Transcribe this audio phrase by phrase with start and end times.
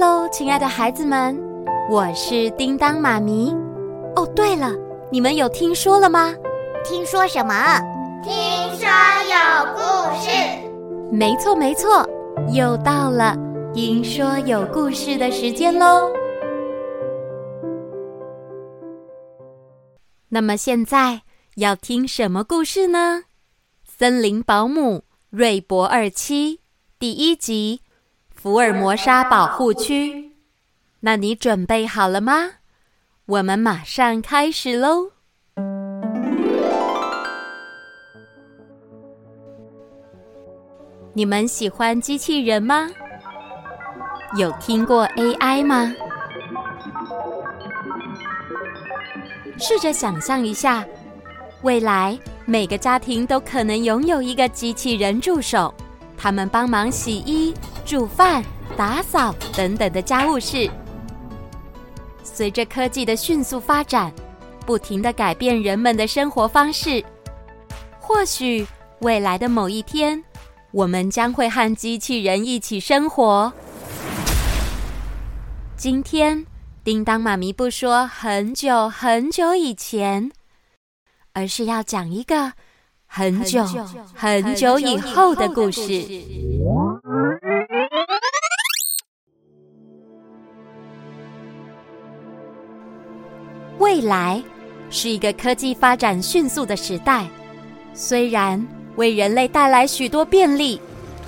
[0.00, 1.38] 喽，亲爱的孩子们，
[1.90, 3.54] 我是叮当妈咪。
[4.16, 4.72] 哦，对了，
[5.12, 6.34] 你们有听说了吗？
[6.82, 7.54] 听说什么？
[8.22, 8.32] 听
[8.78, 8.88] 说
[9.28, 9.80] 有故
[10.18, 10.30] 事。
[11.12, 12.08] 没错，没错，
[12.50, 13.36] 又到了
[13.74, 16.10] 听说有故事的时间喽。
[20.30, 21.20] 那么现在
[21.56, 23.24] 要听什么故事呢？
[23.84, 26.60] 森林保姆瑞博二七
[26.98, 27.82] 第一集。
[28.42, 30.32] 福尔摩沙保护区，
[31.00, 32.52] 那你准备好了吗？
[33.26, 35.10] 我们马上开始喽！
[41.12, 42.88] 你们喜欢机器人吗？
[44.38, 45.94] 有听过 AI 吗？
[49.58, 50.82] 试着想象一下，
[51.60, 55.74] 未来每个家庭都可能拥有一个机器人助手，
[56.16, 57.54] 他们帮忙洗衣。
[57.90, 58.40] 煮饭、
[58.76, 60.70] 打扫等等的家务事，
[62.22, 64.12] 随着科技的迅速发展，
[64.64, 67.04] 不停的改变人们的生活方式。
[67.98, 68.64] 或许
[69.00, 70.22] 未来的某一天，
[70.70, 73.52] 我们将会和机器人一起生活。
[75.76, 76.46] 今天，
[76.84, 80.30] 叮当妈咪不说很久很久以前，
[81.32, 82.52] 而是要讲一个
[83.04, 86.22] 很久很久，很久以后的故事。
[93.90, 94.40] 未来
[94.88, 97.26] 是一个科技发展迅速的时代，
[97.92, 100.80] 虽然为人类带来许多便利，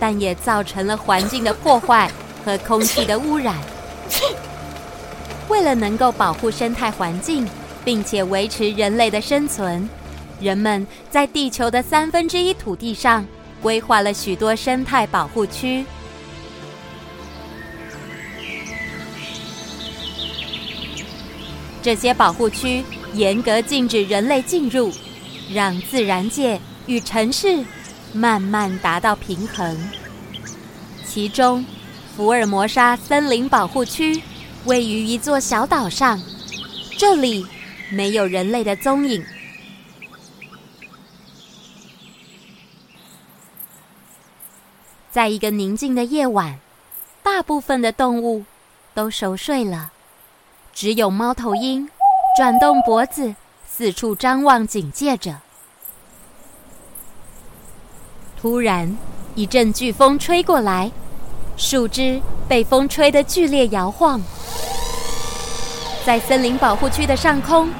[0.00, 2.10] 但也造成了环境的破坏
[2.46, 3.54] 和空气的污染。
[5.50, 7.46] 为了能够保护生态环境，
[7.84, 9.86] 并且维持人类的生存，
[10.40, 13.22] 人们在地球的三分之一土地上
[13.62, 15.84] 规划了许多生态保护区。
[21.86, 22.84] 这些保护区
[23.14, 24.90] 严格禁止人类进入，
[25.52, 27.64] 让自然界与城市
[28.12, 29.88] 慢慢达到平衡。
[31.06, 31.64] 其中，
[32.16, 34.20] 福尔摩沙森林保护区
[34.64, 36.20] 位于一座小岛上，
[36.98, 37.46] 这里
[37.88, 39.24] 没有人类的踪影。
[45.12, 46.58] 在一个宁静的夜晚，
[47.22, 48.44] 大部分的动物
[48.92, 49.92] 都熟睡了。
[50.76, 51.88] 只有猫头鹰
[52.36, 53.34] 转动脖子，
[53.66, 55.36] 四处张望，警戒着。
[58.38, 58.94] 突然，
[59.34, 60.90] 一阵飓风吹过来，
[61.56, 64.20] 树枝被风吹得剧烈摇晃。
[66.04, 67.70] 在森林保护区的上空，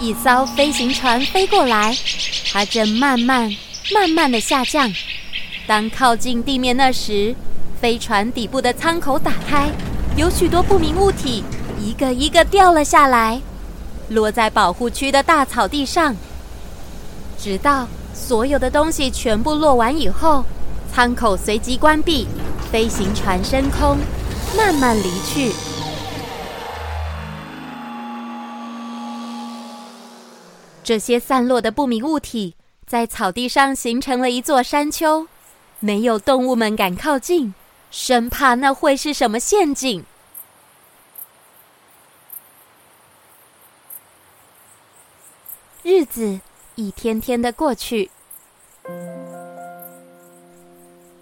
[0.00, 1.94] 一艘飞行船飞过来，
[2.50, 3.54] 它正慢慢、
[3.92, 4.90] 慢慢地下降。
[5.66, 7.36] 当靠近地面那时，
[7.78, 9.68] 飞船底部的舱口打开，
[10.16, 11.44] 有许多不明物体。
[11.80, 13.40] 一个一个掉了下来，
[14.08, 16.16] 落在保护区的大草地上。
[17.38, 20.44] 直到所有的东西全部落完以后，
[20.92, 22.26] 舱口随即关闭，
[22.72, 23.96] 飞行船升空，
[24.56, 25.52] 慢慢离去。
[30.82, 32.56] 这些散落的不明物体
[32.86, 35.28] 在草地上形成了一座山丘，
[35.80, 37.54] 没有动物们敢靠近，
[37.90, 40.02] 生怕那会是什么陷阱。
[46.18, 46.40] 子
[46.74, 48.10] 一天天的过去，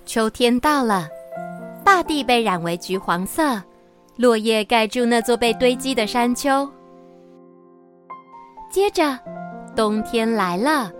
[0.06, 1.06] 秋天到了，
[1.84, 3.62] 大地被染为橘黄色，
[4.16, 6.66] 落叶盖住那座被堆积的山丘。
[8.70, 9.18] 接着，
[9.76, 10.90] 冬天来了，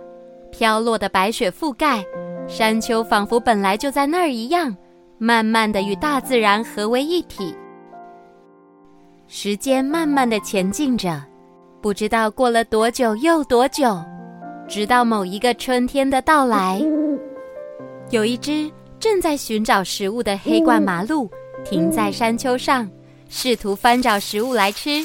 [0.51, 2.05] 飘落的白雪覆盖
[2.47, 4.77] 山丘，仿佛本来就在那儿一样，
[5.17, 7.57] 慢慢的与大自然合为一体。
[9.27, 11.19] 时间慢慢的前进着。
[11.87, 13.97] 不知道过了多久又多久，
[14.67, 16.81] 直到某一个春天的到来，
[18.11, 21.31] 有一只正在寻找食物的黑冠麻鹿
[21.63, 22.91] 停在山丘上，
[23.29, 25.01] 试图翻找食物来吃。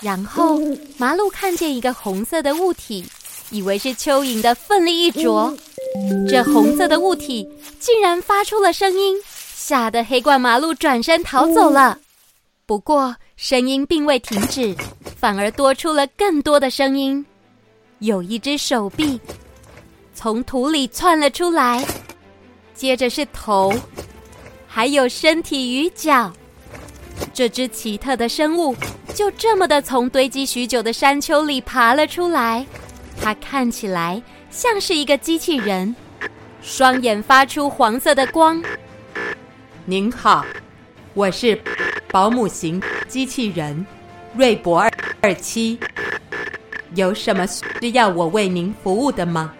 [0.00, 0.58] 然后，
[0.98, 3.06] 麻鹿看见一个红色的物体，
[3.50, 5.56] 以为是蚯蚓的奋力一啄，
[6.28, 7.48] 这红色的物体
[7.78, 9.16] 竟然发出了声音，
[9.54, 12.00] 吓得黑冠麻鹿转身逃走了。
[12.66, 14.74] 不过，声音并未停止。
[15.16, 17.24] 反而多出了更多的声音，
[18.00, 19.18] 有一只手臂
[20.12, 21.82] 从土里窜了出来，
[22.74, 23.72] 接着是头，
[24.66, 26.30] 还有身体与脚。
[27.32, 28.76] 这只奇特的生物
[29.14, 32.66] 就这么的从堆积许久的山丘里爬了出来。
[33.18, 35.96] 它看起来像是一个机器人，
[36.60, 38.62] 双眼发出黄色的光。
[39.86, 40.44] 您好，
[41.14, 41.58] 我是
[42.14, 43.84] 保姆型机器人
[44.36, 44.88] 瑞博二
[45.20, 45.76] 二七，
[46.94, 49.52] 有什么需要我为您服务的吗？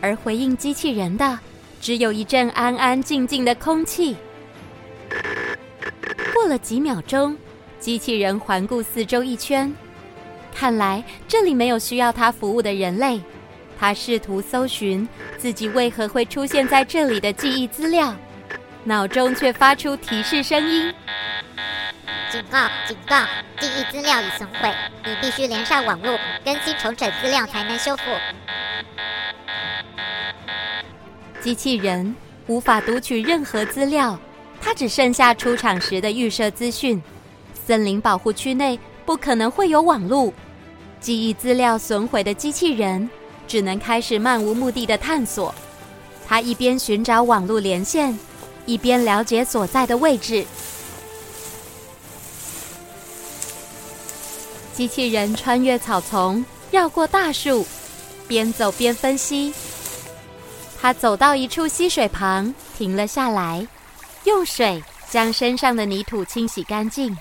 [0.00, 1.36] 而回应机器人的，
[1.80, 4.16] 只有一阵安安静静的空气。
[6.32, 7.36] 过了几秒钟，
[7.80, 9.74] 机器人环顾四周一圈，
[10.54, 13.20] 看来这里没有需要它服务的人类。
[13.78, 18.14] 他试图搜寻自己为何会出现在这里的记忆资料，
[18.84, 20.92] 脑中却发出提示声音
[22.30, 22.68] ：“警告！
[22.86, 23.24] 警告！
[23.58, 24.72] 记忆资料已损毁，
[25.04, 28.02] 你必须连上网络更新重整资料才能修复。”
[31.40, 32.14] 机器人
[32.46, 34.18] 无法读取任何资料，
[34.60, 37.02] 它只剩下出厂时的预设资讯。
[37.52, 40.32] 森林保护区内不可能会有网络，
[41.00, 43.08] 记忆资料损毁的机器人。
[43.46, 45.54] 只能开始漫无目的的探索。
[46.26, 48.18] 他一边寻找网络连线，
[48.64, 50.46] 一边了解所在的位置。
[54.72, 57.66] 机器人穿越草丛，绕过大树，
[58.26, 59.52] 边走边分析。
[60.80, 63.66] 他走到一处溪水旁，停了下来，
[64.24, 67.14] 用水将身上的泥土清洗干净。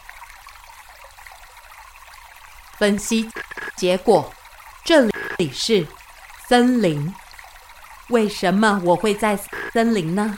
[2.80, 3.30] 分析
[3.76, 4.34] 结果，
[4.86, 5.02] 这
[5.38, 5.86] 里是。
[6.52, 7.16] 森林，
[8.10, 9.40] 为什么我会在
[9.72, 10.38] 森林呢？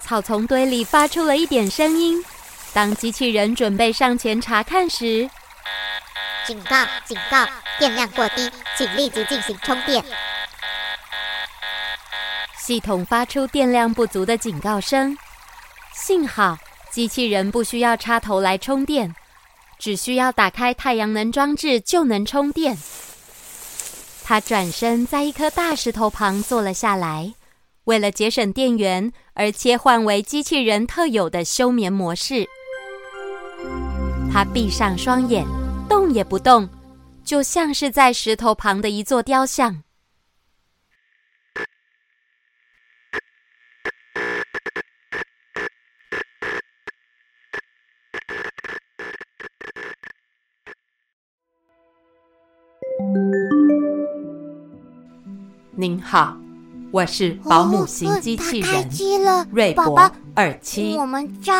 [0.00, 2.20] 草丛堆里发出了一点声音。
[2.74, 5.30] 当机器人准备上前查看时，
[6.44, 6.84] 警告！
[7.04, 7.46] 警告！
[7.78, 10.04] 电量过低，请立即进行充电。
[12.58, 15.16] 系统发出电量不足的警告声。
[15.94, 16.58] 幸好
[16.90, 19.14] 机器人不需要插头来充电，
[19.78, 22.76] 只需要打开太阳能装置就能充电。
[24.28, 27.32] 他转身在一颗大石头旁坐了下来，
[27.84, 32.44] 为了节省电源而切换为机器人特有的休眠模式。
[34.32, 35.46] 他闭上双眼，
[35.88, 36.68] 动也不动，
[37.22, 39.80] 就像是在石头旁的一座雕像。
[55.78, 56.34] 您好，
[56.90, 60.94] 我是保姆型机器人瑞博二七，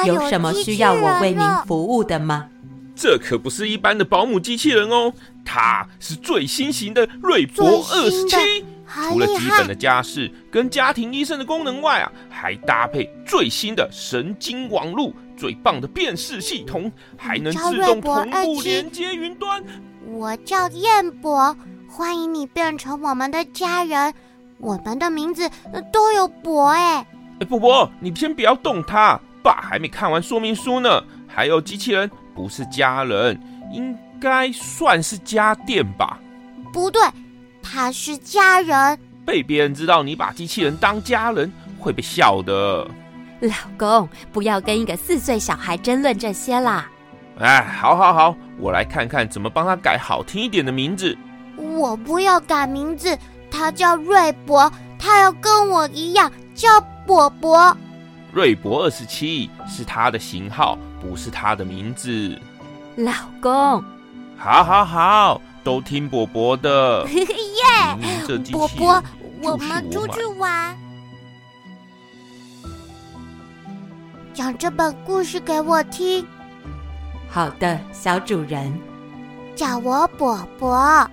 [0.06, 2.48] 有什么需要我为您服务的吗？
[2.94, 5.12] 这可不是一般的保姆机器人哦，
[5.44, 8.64] 它是最新型的瑞博二十七。
[8.88, 19.62] 除了基本的家事跟家庭医生的功能外啊，还搭配最新的神经网络，最棒的辨识系统，还能自动同步连接云端。
[20.06, 21.54] 我叫燕博。
[21.96, 24.12] 欢迎你变成我们的家人，
[24.58, 25.50] 我们的名字
[25.90, 26.96] 都有“博”哎。
[27.40, 31.02] 哎，博博，你先不要动它，爸还没看完说明书呢。
[31.26, 33.40] 还有机器人不是家人，
[33.72, 36.18] 应该算是家电吧？
[36.70, 37.00] 不对，
[37.62, 38.98] 他是家人。
[39.24, 42.86] 被别人知道你把机器人当家人，会被笑的。
[43.40, 46.90] 老公，不要跟一个四岁小孩争论这些啦。
[47.38, 51.16] 哎，好好好，我来看看怎么帮他改好听一点的名字。
[51.86, 53.16] 我不要改名字，
[53.48, 57.76] 他叫瑞博，他要跟我一样叫伯伯。
[58.32, 62.36] 瑞博二十七是他的型号，不是他的名字。
[62.96, 63.84] 老公，
[64.36, 67.06] 好好好，都听伯伯的。
[67.08, 67.24] 耶
[68.26, 68.50] Yeah,！
[68.50, 69.02] 博博，
[69.40, 70.76] 我们出去玩，
[74.34, 76.26] 讲这本故事给我听。
[77.30, 78.76] 好的，小主人，
[79.54, 81.08] 叫我博博。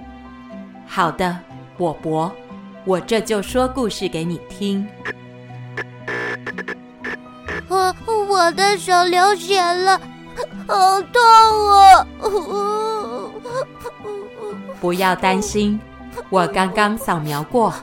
[0.95, 1.35] 好的，
[1.79, 2.31] 我博，
[2.85, 4.87] 我这就说故事给你听。
[7.67, 7.95] 我
[8.29, 9.99] 我的手流血了，
[10.67, 11.19] 好痛
[11.71, 12.07] 啊！
[14.79, 15.79] 不要担心，
[16.29, 17.73] 我刚刚扫描过，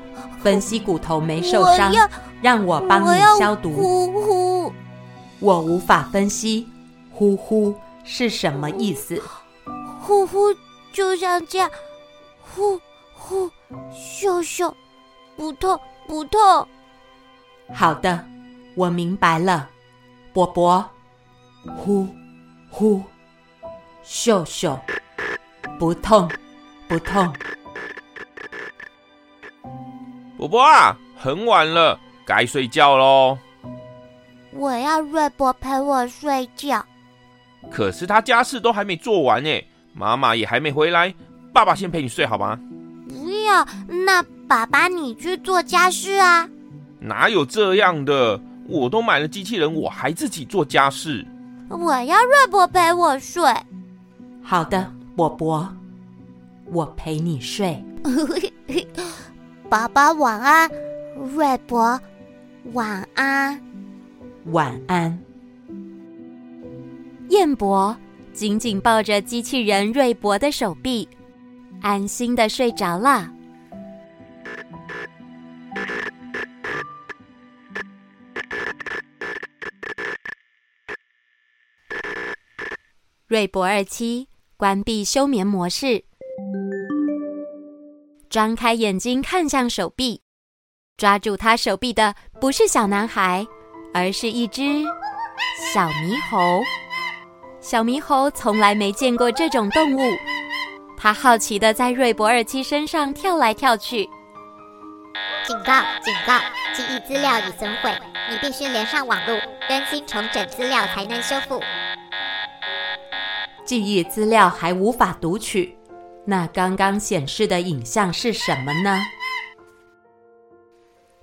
[0.40, 2.08] 分析骨头没受伤，我
[2.40, 3.72] 让我帮你消毒。
[3.72, 4.72] 呼呼，
[5.40, 6.68] 我无法分析，
[7.10, 7.74] 呼呼
[8.04, 9.20] 是什么意思？
[10.00, 10.54] 呼呼，
[10.92, 11.68] 就像这样，
[12.54, 12.80] 呼。
[13.30, 13.48] 呼，
[13.92, 14.76] 秀秀，
[15.36, 16.66] 不痛不痛。
[17.72, 18.24] 好的，
[18.74, 19.70] 我明白了，
[20.32, 20.84] 波波。
[21.76, 22.08] 呼，
[22.68, 23.00] 呼，
[24.02, 24.76] 秀秀，
[25.78, 26.28] 不痛
[26.88, 27.32] 不痛。
[30.36, 33.38] 波波啊，很晚了，该睡觉喽。
[34.54, 36.84] 我要瑞博陪我睡觉。
[37.70, 41.14] 可是他家事都还没做完呢，妈妈也还没回来，
[41.52, 42.58] 爸爸先陪你睡好吗？
[44.04, 46.48] 那爸爸，你去做家事啊？
[46.98, 48.40] 哪有这样的？
[48.68, 51.26] 我都买了机器人，我还自己做家事。
[51.68, 53.42] 我要瑞博陪我睡。
[54.42, 55.68] 好的，波波，
[56.66, 57.82] 我陪你睡。
[59.68, 60.70] 爸爸晚安，
[61.34, 62.00] 瑞博
[62.72, 63.60] 晚安，
[64.46, 65.18] 晚安。
[67.28, 67.96] 燕博
[68.32, 71.08] 紧紧抱着机器人瑞博的手臂，
[71.82, 73.30] 安心的睡着了。
[83.26, 86.04] 瑞博二七关闭休眠模式，
[88.28, 90.20] 张开眼睛看向手臂，
[90.96, 93.46] 抓住他手臂的不是小男孩，
[93.94, 94.84] 而是一只
[95.72, 96.60] 小猕猴。
[97.60, 100.00] 小猕猴从来没见过这种动物，
[101.02, 104.06] 他好奇地在瑞博二七身上跳来跳去。
[105.46, 105.82] 警告！
[106.02, 106.38] 警告！
[106.74, 107.90] 记忆资料已损毁，
[108.28, 109.34] 你必须连上网络
[109.66, 111.58] 更新重整资料才能修复。
[113.64, 115.74] 记忆资料还无法读取，
[116.26, 119.00] 那刚刚显示的影像是什么呢？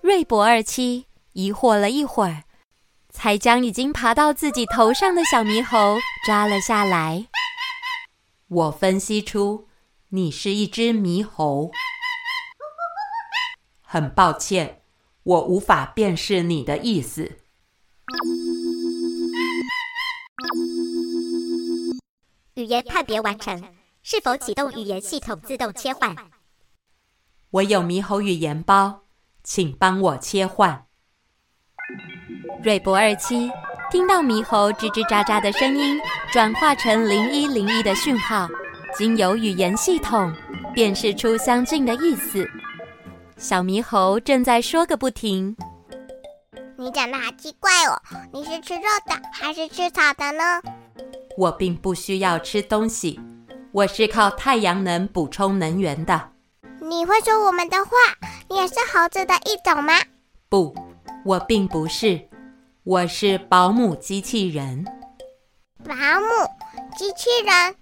[0.02, 2.42] 瑞博二七疑惑了一会儿，
[3.12, 7.28] 才将已经爬到自己头上的小猕猴抓了下来。
[8.50, 9.67] 我分析出
[10.18, 11.70] 你是一只猕猴，
[13.84, 14.82] 很抱歉，
[15.22, 17.38] 我无法辨识你的意思。
[22.56, 23.64] 语言判别完成，
[24.02, 26.16] 是否启动语言系统自动切换？
[27.52, 29.04] 我有猕猴语言包，
[29.44, 30.88] 请帮我切换。
[32.64, 33.52] 瑞博二七
[33.92, 36.00] 听到猕猴吱吱喳喳的声音，
[36.32, 38.48] 转化成零一零一的讯号，
[38.98, 40.34] 经由语言系统
[40.74, 42.50] 辨识出相近的意思。
[43.38, 45.56] 小猕猴正在说个不停。
[46.76, 48.02] 你长得好奇怪哦，
[48.34, 50.44] 你是吃肉的还是吃草的呢？
[51.38, 53.20] 我并不需要吃东西，
[53.72, 56.32] 我是靠太阳能补充能源的。
[56.82, 57.92] 你会说我们的话？
[58.50, 59.94] 你也是猴子的一种吗？
[60.50, 60.74] 不，
[61.24, 62.20] 我并不是，
[62.84, 64.84] 我是保姆机器人。
[65.84, 66.28] 保姆
[66.98, 67.76] 机器人，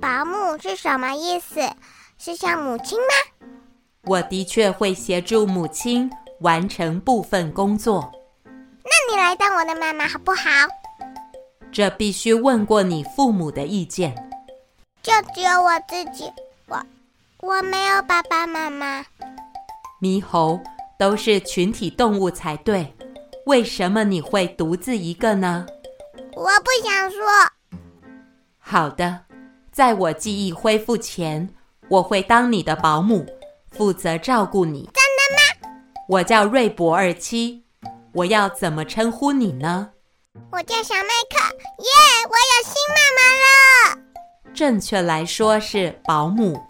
[0.00, 1.60] 保姆是什么意思？
[2.18, 3.48] 是像母亲吗？
[4.02, 8.10] 我的确会协助母亲完成部分工作。
[8.44, 10.50] 那你来当我的妈妈好不好？
[11.70, 14.14] 这必须问过你父母的意见。
[15.02, 16.30] 就只有我自己，
[16.66, 16.82] 我
[17.40, 19.04] 我没有爸爸妈妈。
[20.00, 20.60] 猕猴
[20.98, 22.94] 都是群体动物才对，
[23.46, 25.66] 为什么你会独自一个呢？
[26.34, 27.20] 我不想说。
[28.58, 29.24] 好的，
[29.78, 31.48] 在我记忆恢复前，
[31.88, 33.24] 我会当你的保姆，
[33.70, 34.90] 负责照顾你。
[34.92, 35.04] 真
[35.62, 35.78] 的吗？
[36.08, 37.62] 我叫瑞博二七，
[38.12, 39.90] 我要怎么称呼你呢？
[40.50, 42.28] 我叫小麦克，耶、yeah！
[42.28, 44.52] 我有新妈妈了。
[44.52, 46.60] 正确来说是保姆，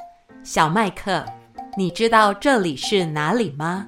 [0.45, 1.25] 小麦克。
[1.79, 3.87] 你知道这里是哪里吗？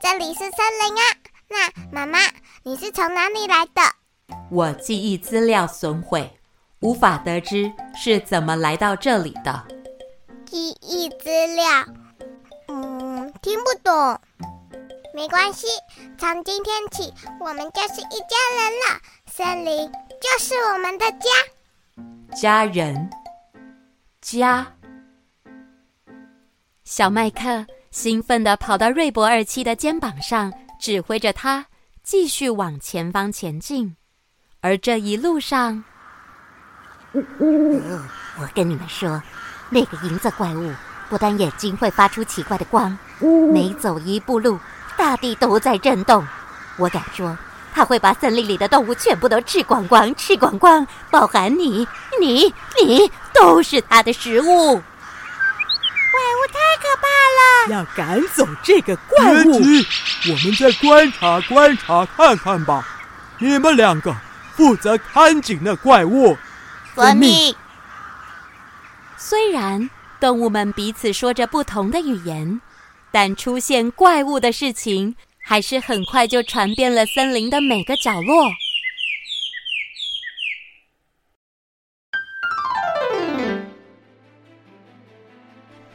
[0.00, 1.12] 这里是森林啊。
[1.50, 2.20] 那妈妈，
[2.62, 3.82] 你是从哪里来的？
[4.50, 6.38] 我记忆资料损毁，
[6.80, 9.64] 无法得知是怎么来到这里的。
[10.44, 11.64] 记忆资料，
[12.68, 14.20] 嗯，听不懂。
[15.14, 15.66] 没关系，
[16.18, 19.00] 从今天起，我们就是一家人了。
[19.26, 19.90] 森林
[20.20, 22.36] 就是我们的家。
[22.36, 23.10] 家人，
[24.20, 24.66] 家。
[26.84, 31.66] 小麦克兴奋地跑到瑞博二七的肩膀上，指挥着他
[32.02, 33.96] 继续往前方前进。
[34.60, 35.82] 而这一路上，
[38.38, 39.22] 我跟你们说，
[39.70, 40.72] 那个银色怪物
[41.08, 42.96] 不但眼睛会发出奇怪的光，
[43.52, 44.58] 每走一步路。
[44.96, 46.26] 大地都在震动，
[46.78, 47.36] 我敢说，
[47.74, 51.86] 它会把森林里的动物全部都吃光光，吃光光，包含你、
[52.18, 54.74] 你、你，都是它的食物。
[54.74, 57.06] 怪物太可怕
[57.36, 59.52] 了，要赶走这个怪物。
[59.52, 62.88] 我们再观察观察看看吧。
[63.38, 64.16] 你们两个
[64.54, 66.38] 负责看紧那怪物。
[66.96, 67.54] 遵命。
[69.16, 69.88] 虽然
[70.18, 72.60] 动物们彼此说着不同的语言。
[73.12, 78.50] 但出现怪物的事情，还是很快就传遍了森林的每个角落。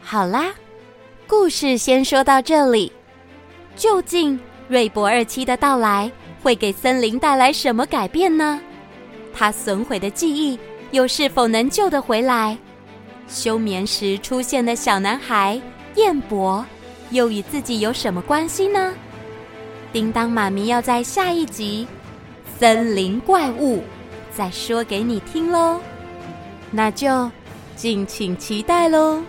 [0.02, 0.52] 好啦，
[1.28, 2.92] 故事先说到这里。
[3.76, 8.60] 究竟瑞博二七的到来会给森林带来什么改变呢？
[9.32, 10.58] 它损毁的记忆
[10.92, 12.58] 又是否能救得回来？
[13.28, 15.60] 休眠时出现的小男孩
[15.96, 16.66] 燕博，
[17.12, 18.94] 又与自己有什么关系呢？
[19.94, 21.88] 叮当妈咪要在下一集
[22.60, 23.78] 《森林怪物》
[24.36, 25.80] 再说给你听喽，
[26.72, 27.30] 那就
[27.76, 29.22] 敬请期待喽。